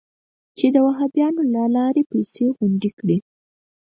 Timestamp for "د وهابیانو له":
0.73-1.63